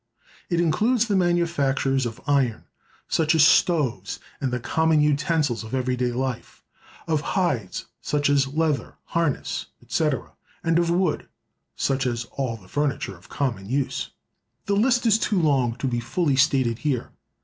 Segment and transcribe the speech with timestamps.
[0.49, 2.63] It includes the manufactures of iron,
[3.07, 6.63] such as stoves, and the common utensils of every day life;
[7.07, 10.31] of hides, such as leather, harnesses, etc.;
[10.63, 11.29] and of wood,
[11.75, 14.09] such as all the furniture of common use.
[14.65, 17.11] The list is too long to be fully stated here.